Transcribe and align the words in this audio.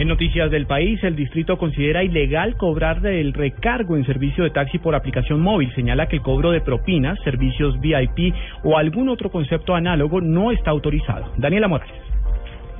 En 0.00 0.08
noticias 0.08 0.50
del 0.50 0.64
país, 0.64 0.98
el 1.04 1.14
distrito 1.14 1.58
considera 1.58 2.02
ilegal 2.02 2.56
cobrar 2.56 3.02
del 3.02 3.34
recargo 3.34 3.98
en 3.98 4.06
servicio 4.06 4.44
de 4.44 4.48
taxi 4.48 4.78
por 4.78 4.94
aplicación 4.94 5.42
móvil. 5.42 5.70
Señala 5.74 6.06
que 6.06 6.16
el 6.16 6.22
cobro 6.22 6.52
de 6.52 6.62
propinas, 6.62 7.18
servicios 7.22 7.78
VIP 7.80 8.34
o 8.64 8.78
algún 8.78 9.10
otro 9.10 9.30
concepto 9.30 9.74
análogo 9.74 10.22
no 10.22 10.52
está 10.52 10.70
autorizado. 10.70 11.34
Daniela 11.36 11.68
Morales. 11.68 12.09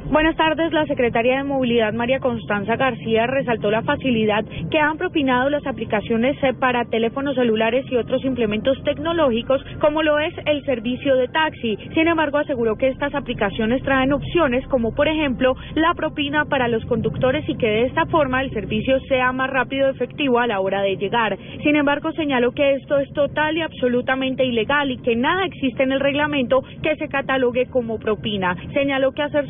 Buenas 0.09 0.35
tardes. 0.35 0.73
La 0.73 0.87
secretaria 0.87 1.37
de 1.37 1.45
Movilidad, 1.45 1.93
María 1.93 2.19
Constanza 2.19 2.75
García, 2.75 3.29
resaltó 3.29 3.71
la 3.71 3.83
facilidad 3.83 4.45
que 4.69 4.79
han 4.79 4.97
propinado 4.97 5.49
las 5.51 5.65
aplicaciones 5.67 6.37
eh, 6.43 6.53
para 6.53 6.85
teléfonos 6.87 7.37
celulares 7.37 7.85
y 7.89 7.97
otros 7.97 8.25
implementos 8.25 8.83
tecnológicos, 8.83 9.63
como 9.81 10.03
lo 10.03 10.19
es 10.19 10.35
el 10.47 10.65
servicio 10.65 11.15
de 11.15 11.29
taxi. 11.29 11.79
Sin 11.95 12.09
embargo, 12.09 12.39
aseguró 12.39 12.75
que 12.75 12.89
estas 12.89 13.15
aplicaciones 13.15 13.85
traen 13.85 14.13
opciones 14.13 14.67
como, 14.67 14.93
por 14.97 15.07
ejemplo, 15.07 15.55
la 15.77 15.95
propina 15.95 16.45
para 16.47 16.67
los 16.67 16.85
conductores 16.87 17.49
y 17.49 17.57
que 17.57 17.69
de 17.69 17.87
esta 17.87 18.07
forma 18.07 18.43
el 18.43 18.51
servicio 18.51 18.99
sea 19.09 19.31
más 19.31 19.51
rápido 19.51 19.87
y 19.87 19.91
efectivo 19.91 20.41
a 20.41 20.49
la 20.49 20.59
hora 20.59 20.83
de 20.83 20.97
llegar. 20.97 21.39
Sin 21.63 21.77
embargo, 21.77 22.11
señaló 22.13 22.51
que 22.51 22.75
esto 22.75 22.99
es 22.99 23.13
total 23.13 23.57
y 23.57 23.63
absolutamente 23.63 24.45
ilegal 24.45 24.91
y 24.91 24.99
que 24.99 25.15
nada 25.15 25.45
existe 25.45 25.85
en 25.85 25.93
el 25.93 26.01
reglamento 26.01 26.65
que 26.83 26.97
se 26.97 27.09
catalogue 27.09 27.67
como 27.67 27.99
propina. 27.99 28.57
Señaló 28.73 29.13
que 29.13 29.23
hacer 29.23 29.47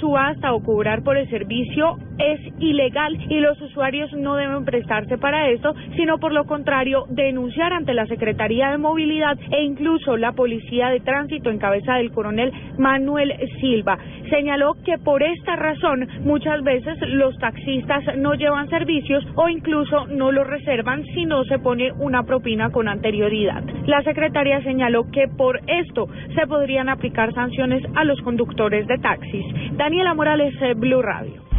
o 0.49 0.63
cobrar 0.63 1.03
por 1.03 1.17
el 1.17 1.29
servicio 1.29 1.99
es 2.19 2.41
ilegal 2.59 3.17
y 3.29 3.41
los 3.41 3.61
usuarios 3.61 4.13
no 4.13 4.37
deben 4.37 4.65
prestarse 4.65 5.19
para 5.19 5.49
esto, 5.51 5.75
sino 5.97 6.19
por 6.19 6.33
lo 6.33 6.45
contrario 6.45 7.05
denunciar 7.09 7.73
ante 7.73 7.95
la 7.95 8.07
Secretaría 8.07 8.71
de 8.71 8.79
Movilidad 8.79 9.39
e 9.51 9.63
incluso 9.63 10.17
la 10.17 10.33
Policía 10.33 10.89
de 10.89 11.01
Tránsito 11.01 11.51
en 11.51 11.59
cabeza 11.59 11.95
del 11.95 12.13
coronel 12.13 12.53
Manuel 12.79 13.35
Silva. 13.61 13.99
Señaló 14.31 14.75
que 14.85 14.99
por 14.99 15.23
esta 15.23 15.57
razón 15.57 16.09
muchas 16.25 16.63
veces 16.63 16.99
los 17.09 17.37
taxistas 17.39 18.05
no 18.17 18.35
llevan 18.35 18.69
servicios 18.69 19.25
o 19.35 19.49
incluso 19.49 20.07
no 20.07 20.33
los 20.33 20.47
reservan 20.47 21.05
si 21.15 21.27
no 21.27 21.45
se 21.45 21.59
pone 21.59 21.93
una 21.93 22.23
propina 22.23 22.71
con 22.71 22.89
anterioridad. 22.89 23.63
La 23.91 24.05
secretaria 24.05 24.63
señaló 24.63 25.11
que 25.11 25.27
por 25.27 25.61
esto 25.67 26.07
se 26.37 26.47
podrían 26.47 26.89
aplicar 26.89 27.35
sanciones 27.35 27.83
a 27.97 28.05
los 28.05 28.21
conductores 28.21 28.87
de 28.87 28.99
taxis. 28.99 29.45
Daniela 29.73 30.15
Morales, 30.15 30.55
Blue 30.77 31.03
Radio. 31.03 31.50